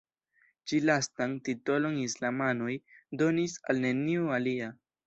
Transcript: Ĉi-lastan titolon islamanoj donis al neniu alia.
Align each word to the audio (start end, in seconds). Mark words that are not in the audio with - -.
Ĉi-lastan 0.71 1.35
titolon 1.49 2.01
islamanoj 2.07 2.75
donis 3.25 3.59
al 3.71 3.87
neniu 3.89 4.37
alia. 4.41 4.77